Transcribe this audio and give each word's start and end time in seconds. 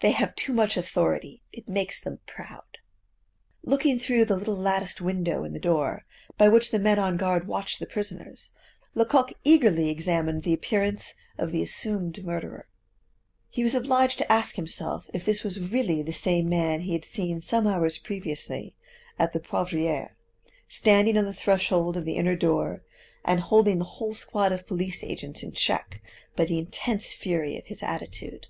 They 0.00 0.10
have 0.10 0.34
too 0.36 0.52
much 0.52 0.76
authority; 0.76 1.42
it 1.54 1.66
makes 1.66 2.02
them 2.02 2.18
proud." 2.26 2.76
Looking 3.62 3.98
through 3.98 4.26
the 4.26 4.36
little 4.36 4.54
latticed 4.54 5.00
window 5.00 5.42
in 5.42 5.54
the 5.54 5.58
door, 5.58 6.04
by 6.36 6.48
which 6.50 6.70
the 6.70 6.78
men 6.78 6.98
on 6.98 7.16
guard 7.16 7.46
watch 7.46 7.78
the 7.78 7.86
prisoners, 7.86 8.50
Lecoq 8.94 9.32
eagerly 9.42 9.88
examined 9.88 10.42
the 10.42 10.52
appearance 10.52 11.14
of 11.38 11.50
the 11.50 11.62
assumed 11.62 12.22
murderer. 12.22 12.68
He 13.48 13.64
was 13.64 13.74
obliged 13.74 14.18
to 14.18 14.30
ask 14.30 14.56
himself 14.56 15.08
if 15.14 15.24
this 15.24 15.42
was 15.42 15.58
really 15.60 16.02
the 16.02 16.12
same 16.12 16.46
man 16.50 16.82
he 16.82 16.92
had 16.92 17.06
seen 17.06 17.40
some 17.40 17.66
hours 17.66 17.96
previously 17.96 18.76
at 19.18 19.32
the 19.32 19.40
Poivriere, 19.40 20.14
standing 20.68 21.16
on 21.16 21.24
the 21.24 21.32
threshold 21.32 21.96
of 21.96 22.04
the 22.04 22.16
inner 22.16 22.36
door, 22.36 22.82
and 23.24 23.40
holding 23.40 23.78
the 23.78 23.84
whole 23.96 24.12
squad 24.12 24.52
of 24.52 24.66
police 24.66 25.02
agents 25.02 25.42
in 25.42 25.52
check 25.52 26.02
by 26.36 26.44
the 26.44 26.58
intense 26.58 27.14
fury 27.14 27.56
of 27.56 27.64
his 27.64 27.82
attitude. 27.82 28.48